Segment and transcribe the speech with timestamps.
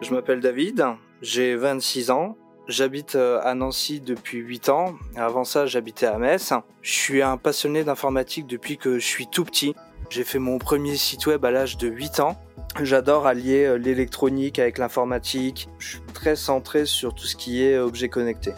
[0.00, 0.84] Je m'appelle David,
[1.22, 2.36] j'ai 26 ans.
[2.66, 4.94] J'habite euh, à Nancy depuis 8 ans.
[5.16, 6.52] Avant ça, j'habitais à Metz.
[6.82, 9.74] Je suis un passionné d'informatique depuis que je suis tout petit.
[10.08, 12.36] J'ai fait mon premier site web à l'âge de 8 ans.
[12.80, 15.68] J'adore allier euh, l'électronique avec l'informatique.
[15.78, 18.52] Je suis très centré sur tout ce qui est objet connecté.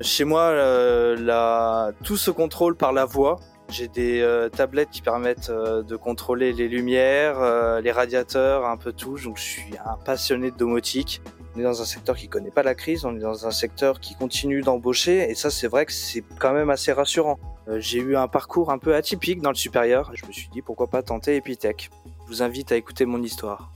[0.00, 3.40] Chez moi, euh, tout se contrôle par la voix.
[3.68, 8.76] J'ai des euh, tablettes qui permettent euh, de contrôler les lumières, euh, les radiateurs, un
[8.76, 9.18] peu tout.
[9.18, 11.20] Donc je suis un passionné de domotique.
[11.54, 13.98] On est dans un secteur qui connaît pas la crise, on est dans un secteur
[13.98, 17.38] qui continue d'embaucher et ça c'est vrai que c'est quand même assez rassurant.
[17.78, 20.12] J'ai eu un parcours un peu atypique dans le supérieur.
[20.14, 21.90] Je me suis dit pourquoi pas tenter Epitech?
[22.24, 23.72] Je vous invite à écouter mon histoire.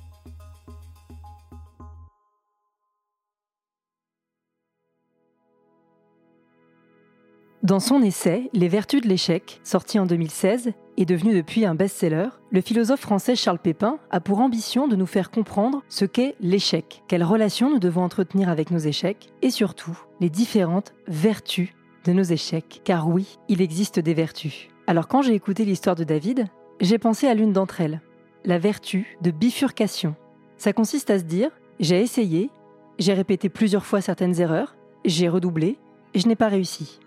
[7.70, 12.30] Dans son essai Les vertus de l'échec, sorti en 2016 et devenu depuis un best-seller,
[12.50, 17.04] le philosophe français Charles Pépin a pour ambition de nous faire comprendre ce qu'est l'échec,
[17.06, 21.68] quelles relations nous devons entretenir avec nos échecs et surtout les différentes vertus
[22.06, 22.80] de nos échecs.
[22.82, 24.66] Car oui, il existe des vertus.
[24.88, 26.48] Alors quand j'ai écouté l'histoire de David,
[26.80, 28.00] j'ai pensé à l'une d'entre elles,
[28.44, 30.16] la vertu de bifurcation.
[30.56, 32.50] Ça consiste à se dire, j'ai essayé,
[32.98, 34.74] j'ai répété plusieurs fois certaines erreurs,
[35.04, 35.78] j'ai redoublé,
[36.14, 36.98] et je n'ai pas réussi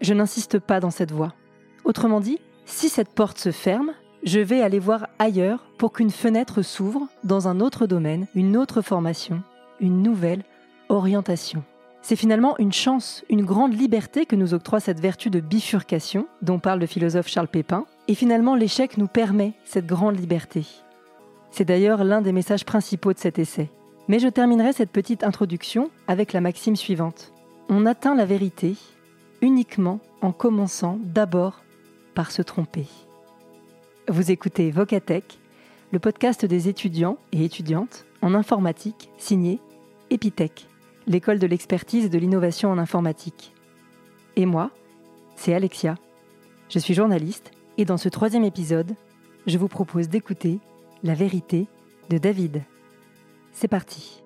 [0.00, 1.34] je n'insiste pas dans cette voie.
[1.84, 3.92] Autrement dit, si cette porte se ferme,
[4.24, 8.82] je vais aller voir ailleurs pour qu'une fenêtre s'ouvre dans un autre domaine, une autre
[8.82, 9.42] formation,
[9.80, 10.44] une nouvelle
[10.88, 11.62] orientation.
[12.02, 16.58] C'est finalement une chance, une grande liberté que nous octroie cette vertu de bifurcation dont
[16.58, 20.64] parle le philosophe Charles Pépin, et finalement l'échec nous permet cette grande liberté.
[21.50, 23.70] C'est d'ailleurs l'un des messages principaux de cet essai.
[24.08, 27.32] Mais je terminerai cette petite introduction avec la maxime suivante.
[27.68, 28.76] On atteint la vérité
[29.42, 31.62] uniquement en commençant d'abord
[32.14, 32.86] par se tromper.
[34.08, 35.38] Vous écoutez Vocatech,
[35.92, 39.60] le podcast des étudiants et étudiantes en informatique signé
[40.10, 40.66] Epitech,
[41.06, 43.54] l'école de l'expertise de l'innovation en informatique.
[44.36, 44.70] Et moi,
[45.36, 45.94] c'est Alexia.
[46.68, 48.94] Je suis journaliste et dans ce troisième épisode,
[49.46, 50.58] je vous propose d'écouter
[51.02, 51.66] La vérité
[52.10, 52.62] de David.
[53.52, 54.22] C'est parti.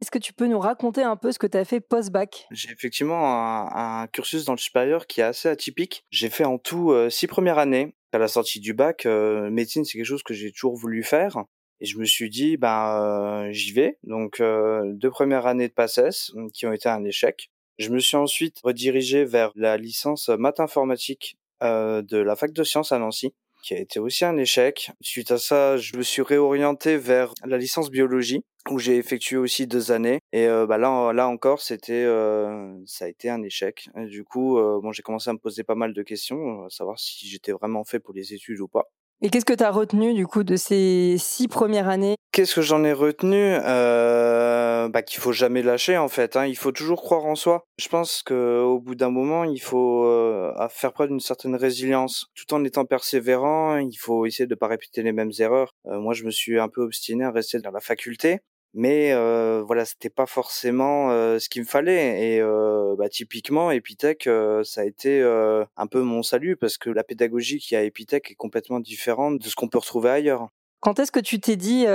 [0.00, 2.46] Est-ce que tu peux nous raconter un peu ce que tu as fait post-bac?
[2.52, 6.04] J'ai effectivement un, cursus dans le supérieur qui est assez atypique.
[6.10, 7.94] J'ai fait en tout euh, six premières années.
[8.12, 11.44] À la sortie du bac, euh, médecine, c'est quelque chose que j'ai toujours voulu faire.
[11.80, 13.98] Et je me suis dit, ben, euh, j'y vais.
[14.04, 17.50] Donc, deux premières années de PACES qui ont été un échec.
[17.78, 22.92] Je me suis ensuite redirigé vers la licence maths informatique de la fac de sciences
[22.92, 24.90] à Nancy qui a été aussi un échec.
[25.00, 29.66] Suite à ça, je me suis réorienté vers la licence biologie où j'ai effectué aussi
[29.66, 30.20] deux années.
[30.32, 33.88] Et euh, bah là là encore c'était euh, ça a été un échec.
[33.96, 36.98] Du coup euh, bon j'ai commencé à me poser pas mal de questions à savoir
[36.98, 40.14] si j'étais vraiment fait pour les études ou pas et qu'est-ce que tu as retenu
[40.14, 42.14] du coup de ces six premières années?
[42.30, 43.56] Qu'est-ce que j'en ai retenu?
[43.64, 46.36] Euh, bah, Qu'il faut jamais lâcher en fait.
[46.36, 46.46] Hein.
[46.46, 47.64] Il faut toujours croire en soi.
[47.78, 52.54] Je pense qu'au bout d'un moment, il faut euh, faire preuve d'une certaine résilience, tout
[52.54, 53.78] en étant persévérant.
[53.78, 55.74] Il faut essayer de ne pas répéter les mêmes erreurs.
[55.86, 58.38] Euh, moi, je me suis un peu obstiné à rester dans la faculté
[58.74, 63.70] mais euh, voilà c'était pas forcément euh, ce qu'il me fallait et euh, bah, typiquement
[63.70, 67.76] Epitech euh, ça a été euh, un peu mon salut parce que la pédagogie qui
[67.76, 70.48] a Epitech est complètement différente de ce qu'on peut retrouver ailleurs.
[70.80, 71.86] Quand est-ce que tu t'es dit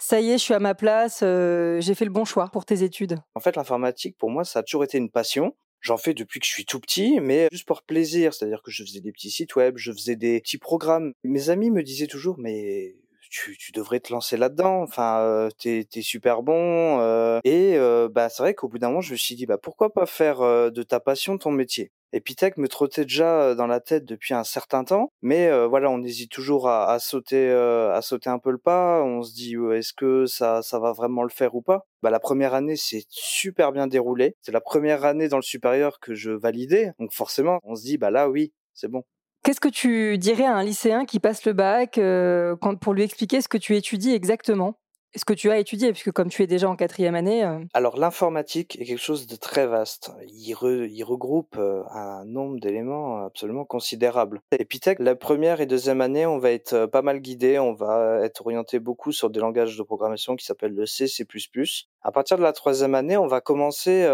[0.00, 2.82] ça y est, je suis à ma place, j'ai fait le bon choix pour tes
[2.82, 3.18] études?
[3.36, 5.54] En fait, l'informatique pour moi, ça a toujours été une passion.
[5.80, 8.34] J'en fais depuis que je suis tout petit, mais juste pour plaisir.
[8.34, 11.12] C'est-à-dire que je faisais des petits sites web, je faisais des petits programmes.
[11.24, 12.96] Mes amis me disaient toujours, mais
[13.32, 14.82] tu, devrais te lancer là-dedans.
[14.82, 17.00] Enfin, euh, t'es es super bon.
[17.00, 19.58] Euh, et euh, bah c'est vrai qu'au bout d'un moment, je me suis dit bah
[19.58, 21.90] pourquoi pas faire de ta passion ton métier?
[22.12, 26.30] Epitech me trottait déjà dans la tête depuis un certain temps, mais voilà, on hésite
[26.30, 29.02] toujours à, à sauter, à sauter un peu le pas.
[29.02, 31.86] On se dit est-ce que ça, ça va vraiment le faire ou pas?
[32.02, 34.36] Bah la première année c'est super bien déroulé.
[34.42, 37.96] C'est la première année dans le supérieur que je validais, donc forcément on se dit
[37.96, 39.04] bah là oui c'est bon.
[39.42, 43.40] Qu'est-ce que tu dirais à un lycéen qui passe le bac euh, pour lui expliquer
[43.40, 44.76] ce que tu étudies exactement
[45.14, 47.44] ce que tu as étudié, puisque comme tu es déjà en quatrième année.
[47.44, 50.12] Euh, Alors l'informatique est quelque chose de très vaste.
[50.28, 50.56] Il,
[50.90, 54.40] il regroupe euh, un nombre d'éléments absolument considérable.
[54.52, 58.20] Epitech, la première et deuxième année, on va être euh, pas mal guidé, on va
[58.22, 61.26] être orienté beaucoup sur des langages de programmation qui s'appellent le C, C++.
[62.04, 64.04] À partir de la troisième année, on va commencer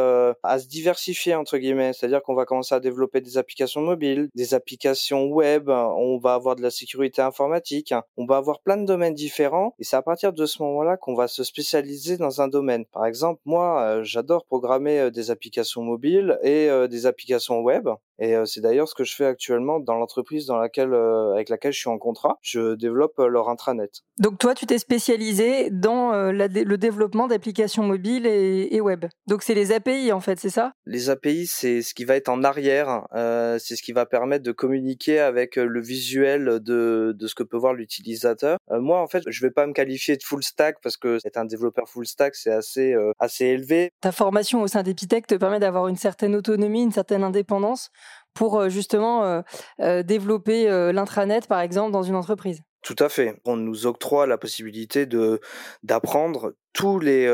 [0.43, 4.53] à se diversifier entre guillemets, c'est-à-dire qu'on va commencer à développer des applications mobiles, des
[4.53, 9.15] applications web, on va avoir de la sécurité informatique, on va avoir plein de domaines
[9.15, 12.85] différents, et c'est à partir de ce moment-là qu'on va se spécialiser dans un domaine.
[12.87, 17.89] Par exemple, moi, j'adore programmer des applications mobiles et des applications web.
[18.19, 21.79] Et c'est d'ailleurs ce que je fais actuellement dans l'entreprise dans laquelle, avec laquelle je
[21.79, 22.39] suis en contrat.
[22.43, 23.91] Je développe leur intranet.
[24.19, 29.07] Donc toi, tu t'es spécialisé dans le développement d'applications mobiles et, web.
[29.27, 30.73] Donc c'est les API en fait, c'est ça?
[30.87, 33.07] Les API, c'est ce qui va être en arrière.
[33.13, 37.57] c'est ce qui va permettre de communiquer avec le visuel de, de ce que peut
[37.57, 38.59] voir l'utilisateur.
[38.71, 41.45] moi, en fait, je vais pas me qualifier de full stack parce que être un
[41.45, 43.91] développeur full stack, c'est assez assez élevé.
[44.01, 47.91] Ta formation au sein d'Epitech te permet d'avoir une certaine autonomie, une certaine indépendance
[48.39, 49.43] pour euh, justement euh,
[49.81, 52.63] euh, développer l'intranet, par exemple, dans une entreprise.
[52.83, 53.41] Tout à fait.
[53.45, 55.41] On nous octroie la possibilité de
[55.83, 57.27] d'apprendre tous les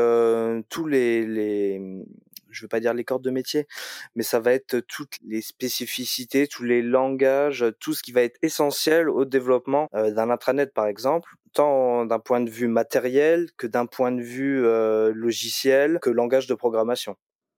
[0.69, 1.79] tous les, les
[2.49, 3.67] je veux pas dire les cordes de métier,
[4.15, 8.39] mais ça va être toutes les spécificités, tous les langages, tout ce qui va être
[8.41, 13.85] essentiel au développement d'un intranet par exemple, tant d'un point de vue matériel que d'un
[13.85, 14.63] point de vue
[15.13, 17.15] logiciel, que langage de programmation.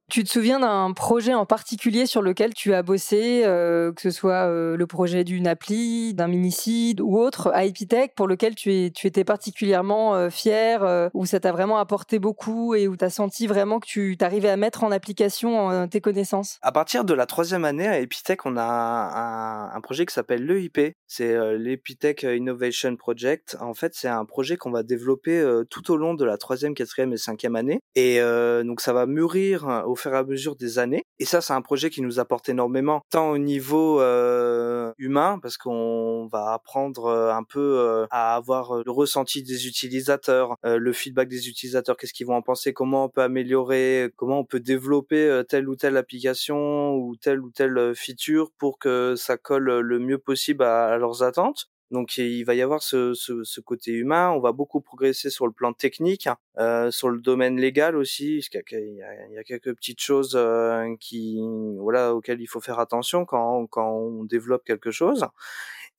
[0.09, 4.09] Tu te souviens d'un projet en particulier sur lequel tu as bossé, euh, que ce
[4.09, 8.73] soit euh, le projet d'une appli, d'un minicide ou autre à Epitech, pour lequel tu,
[8.73, 13.03] es, tu étais particulièrement euh, fier, où ça t'a vraiment apporté beaucoup et où tu
[13.03, 16.57] as senti vraiment que tu t'arrivais à mettre en application tes connaissances?
[16.61, 20.45] À partir de la troisième année à Epitech, on a un, un projet qui s'appelle
[20.45, 23.57] l'EIP, c'est l'Epitech Innovation Project.
[23.59, 27.11] En fait, c'est un projet qu'on va développer tout au long de la troisième, quatrième
[27.11, 27.81] et cinquième année.
[27.95, 28.21] Et
[28.63, 31.03] donc ça va mûrir au fur et à mesure des années.
[31.19, 35.57] Et ça, c'est un projet qui nous apporte énormément, tant au niveau euh, humain, parce
[35.57, 41.27] qu'on va apprendre euh, un peu euh, à avoir le ressenti des utilisateurs, le feedback
[41.27, 45.41] des utilisateurs, qu'est-ce qu'ils vont en penser, comment on peut améliorer, comment on peut développer
[45.49, 50.17] telle ou telle application ou telle ou telle feature pour que ça colle le mieux
[50.17, 51.69] possible à leurs attentes.
[51.91, 54.29] Donc il va y avoir ce, ce, ce, côté humain.
[54.31, 58.39] On va beaucoup progresser sur le plan technique, euh, sur le domaine légal aussi.
[58.53, 61.39] Y, a, il y a quelques petites choses euh, qui,
[61.79, 65.25] voilà, auxquelles il faut faire attention quand, quand on développe quelque chose.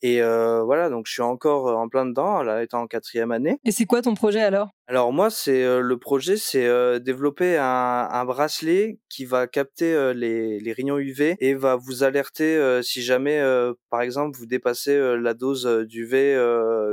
[0.02, 3.58] Et euh, voilà, donc je suis encore en plein dedans, là, étant en quatrième année.
[3.64, 4.68] Et c'est quoi ton projet alors?
[4.90, 9.92] Alors moi, c'est euh, le projet, c'est euh, développer un, un, bracelet qui va capter
[9.92, 13.42] euh, les, les, rayons UV et va vous alerter si jamais,
[13.90, 16.34] par exemple, vous dépassez la dose d'UV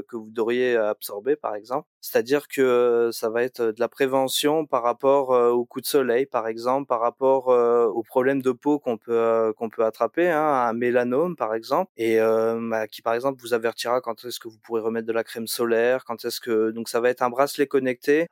[0.07, 1.87] que vous devriez absorber, par exemple.
[2.01, 6.47] C'est-à-dire que ça va être de la prévention par rapport au coup de soleil, par
[6.47, 11.35] exemple, par rapport aux problèmes de peau qu'on peut qu'on peut attraper, hein, un mélanome,
[11.35, 15.07] par exemple, et bah, qui, par exemple, vous avertira quand est-ce que vous pourrez remettre
[15.07, 17.67] de la crème solaire, quand est-ce que donc ça va être un bracelet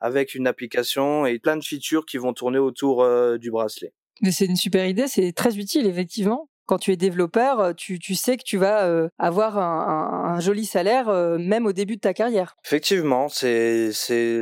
[0.00, 3.92] avec une application et plein de features qui vont tourner autour euh, du bracelet.
[4.22, 6.48] Mais c'est une super idée, c'est très utile effectivement.
[6.66, 11.12] Quand tu es développeur, euh, tu, sais que tu vas euh, avoir un, joli salaire
[11.38, 12.56] même au début de ta carrière.
[12.64, 13.92] Effectivement, c'est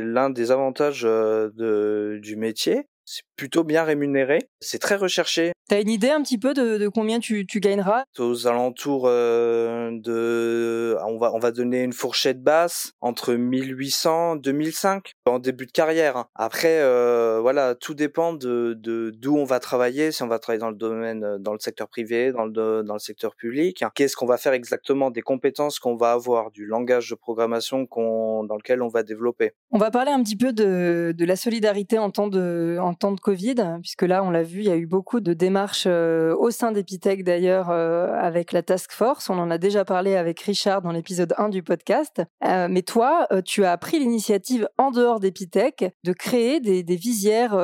[0.01, 4.39] l'un des avantages de, du métier c'est plutôt bien rémunéré.
[4.59, 5.51] C'est très recherché.
[5.69, 8.03] T'as une idée un petit peu de, combien tu, tu, gagneras?
[8.19, 15.13] Aux alentours euh, de, on va on va donner une fourchette basse entre 1800 2005
[15.25, 16.25] en début de carrière.
[16.35, 18.77] Après euh, voilà, tout dépend de
[19.15, 20.11] d'où on va travailler.
[20.11, 22.93] Si on va travailler dans le domaine, euh, dans le secteur privé, dans le dans
[22.93, 27.09] le secteur public, qu'est-ce qu'on va faire exactement, des compétences qu'on va avoir, du langage
[27.09, 29.53] de programmation qu'on dans lequel on va développer?
[29.71, 33.13] On va parler un petit peu de, de la solidarité en temps de en temps
[33.13, 35.52] de Covid, puisque là, on l'a vu, il y a eu beaucoup de démarches
[35.85, 39.29] euh, au sein d'Epitech d'ailleurs euh, avec la task force.
[39.29, 42.21] On en a déjà parlé avec Richard dans l'épisode 1 du podcast.
[42.45, 47.57] Euh, mais toi, tu as pris l'initiative en dehors d'Epitech de créer des, visières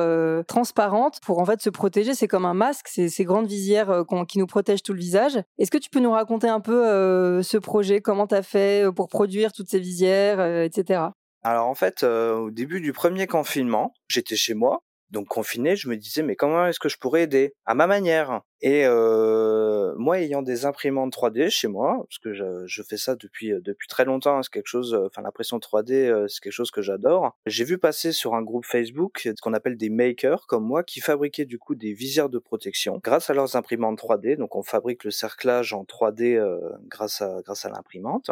[0.48, 2.14] transparentes pour en fait se protéger.
[2.14, 5.40] C'est comme un masque, ces grandes visières qui nous protègent tout le visage.
[5.58, 9.08] Est-ce que tu peux nous raconter un peu ce projet, comment tu as fait pour
[9.08, 11.02] produire toutes ces visières, etc.
[11.42, 15.96] Alors en fait, au début du premier confinement, j'étais chez moi donc confiné, je me
[15.96, 17.54] disais mais comment est-ce que je pourrais aider?
[17.66, 22.66] À ma manière Et euh, moi, ayant des imprimantes 3D chez moi, parce que je,
[22.66, 25.58] je fais ça depuis euh, depuis très longtemps, hein, c'est quelque chose, euh, enfin l'impression
[25.58, 27.36] 3D, euh, c'est quelque chose que j'adore.
[27.46, 31.00] J'ai vu passer sur un groupe Facebook ce qu'on appelle des makers comme moi qui
[31.00, 34.36] fabriquaient du coup des visières de protection grâce à leurs imprimantes 3D.
[34.36, 38.30] Donc on fabrique le cerclage en 3D euh, grâce à grâce à l'imprimante,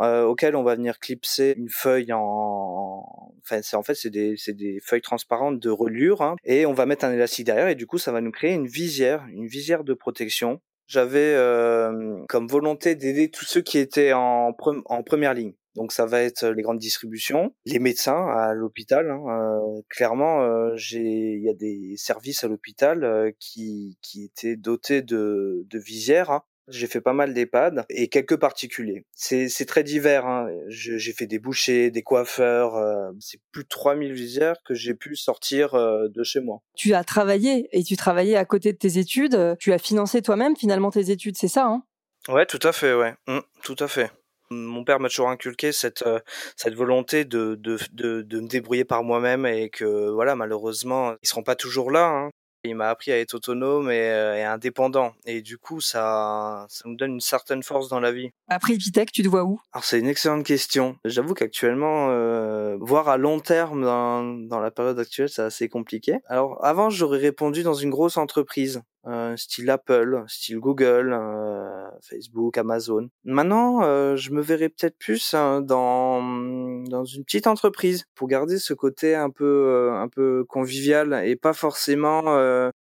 [0.00, 4.36] euh, auquel on va venir clipser une feuille en, enfin c'est en fait c'est des
[4.36, 7.74] c'est des feuilles transparentes de relief Hein, et on va mettre un élastique derrière et
[7.74, 10.60] du coup ça va nous créer une visière, visière de protection.
[10.86, 15.54] J'avais euh, comme volonté d'aider tous ceux qui étaient en, première ligne.
[15.74, 19.10] Donc ça va être les grandes distributions, les médecins à l'hôpital.
[19.10, 24.56] Hein, euh, clairement, euh, j'ai il y a des services à l'hôpital qui qui étaient
[24.56, 29.04] dotés de de visières hein, J'ai fait pas mal d'EHPAD et quelques particuliers.
[29.12, 30.26] C'est, c'est très divers.
[30.26, 30.48] Hein.
[30.68, 32.76] j'ai fait des bouchers, des coiffeurs.
[32.76, 36.62] Euh, c'est plus de 3000 visières que j'ai pu sortir euh, de chez moi.
[36.74, 39.56] Tu as travaillé et tu travaillais à côté de tes études.
[39.58, 41.82] Tu as financé toi-même finalement tes études, c'est ça hein?
[42.28, 43.14] Ouais, tout à fait, ouais.
[43.26, 44.10] Mmh, tout à fait.
[44.50, 46.20] Mon père m'a toujours inculqué cette euh,
[46.56, 51.28] cette volonté de, de, de, de me débrouiller par moi-même et que voilà malheureusement ils
[51.28, 52.30] seront pas toujours là hein.
[52.64, 55.12] Il m'a appris à être autonome et, indépendant.
[55.26, 58.30] Et du coup, ça, ça me donne une certaine force dans la vie.
[58.48, 59.60] Après Epitech, tu te vois où?
[59.72, 60.96] Alors c'est une excellente question.
[61.04, 66.18] J'avoue qu'actuellement, euh, voir à long terme dans, dans la période actuelle, c'est assez compliqué.
[66.26, 68.82] Alors avant, j'aurais répondu dans une grosse entreprise.
[69.06, 73.08] Euh, style Apple, style Google, euh, Facebook, Amazon.
[73.24, 76.22] Maintenant, euh, je me verrais peut-être plus hein, dans
[76.84, 81.52] dans une petite entreprise pour garder ce côté un peu un peu convivial et pas
[81.52, 82.24] forcément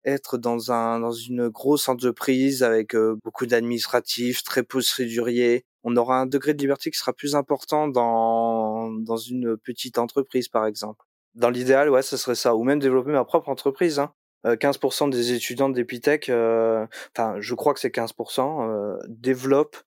[0.06, 5.66] être dans un dans une grosse entreprise avec beaucoup d'administratifs, très procédurier.
[5.84, 10.48] On aura un degré de liberté qui sera plus important dans dans une petite entreprise
[10.48, 11.06] par exemple.
[11.36, 13.98] Dans l'idéal, ouais, ce serait ça, ou même développer ma propre entreprise.
[13.98, 14.14] Hein.
[14.46, 16.86] 15% euh, des étudiants d'Epitech, euh,
[17.16, 19.78] enfin je crois que c'est 15%, euh, développent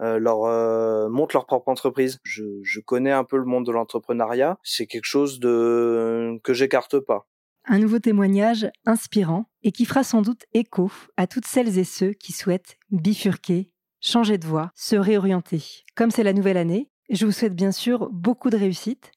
[0.00, 2.18] leur montent leur propre entreprise.
[2.24, 7.28] Je, connais un peu le monde de l'entrepreneuriat, c'est quelque chose de que j'écarte pas.
[7.66, 12.12] Un nouveau témoignage inspirant et qui fera sans doute écho à toutes celles et ceux
[12.12, 15.62] qui souhaitent bifurquer, changer de voie, se réorienter.
[15.94, 19.12] Comme c'est la nouvelle année, je vous souhaite bien sûr beaucoup de réussite,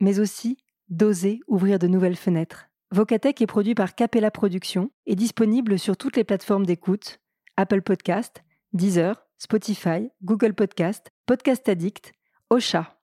[0.00, 0.58] mais aussi
[0.90, 6.16] d'oser ouvrir de nouvelles fenêtres Vocatech est produit par Capella Productions et disponible sur toutes
[6.16, 7.20] les plateformes d'écoute
[7.58, 8.42] Apple Podcast,
[8.72, 12.14] Deezer, Spotify, Google Podcast, Podcast Addict,
[12.48, 12.98] Ocha.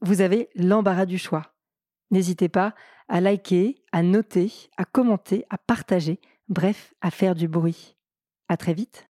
[0.00, 1.54] Vous avez l'embarras du choix.
[2.10, 2.74] N'hésitez pas
[3.08, 7.94] à liker, à noter, à commenter, à partager, bref, à faire du bruit.
[8.48, 9.06] À très vite.